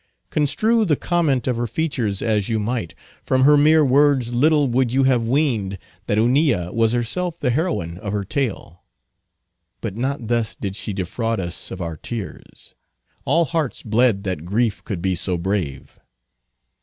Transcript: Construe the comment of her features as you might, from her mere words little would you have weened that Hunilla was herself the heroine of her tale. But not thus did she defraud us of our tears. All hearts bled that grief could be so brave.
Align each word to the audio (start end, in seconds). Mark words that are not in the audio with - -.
Construe 0.31 0.83
the 0.83 0.95
comment 0.95 1.45
of 1.45 1.57
her 1.57 1.67
features 1.67 2.23
as 2.23 2.49
you 2.49 2.57
might, 2.57 2.95
from 3.23 3.43
her 3.43 3.55
mere 3.55 3.85
words 3.85 4.33
little 4.33 4.67
would 4.67 4.91
you 4.91 5.03
have 5.03 5.27
weened 5.27 5.77
that 6.07 6.17
Hunilla 6.17 6.73
was 6.73 6.93
herself 6.93 7.39
the 7.39 7.51
heroine 7.51 7.99
of 7.99 8.11
her 8.11 8.23
tale. 8.23 8.81
But 9.79 9.95
not 9.95 10.25
thus 10.27 10.55
did 10.55 10.75
she 10.75 10.91
defraud 10.91 11.39
us 11.39 11.69
of 11.69 11.81
our 11.83 11.97
tears. 11.97 12.73
All 13.25 13.45
hearts 13.45 13.83
bled 13.83 14.23
that 14.23 14.43
grief 14.43 14.83
could 14.83 15.03
be 15.03 15.13
so 15.13 15.37
brave. 15.37 15.99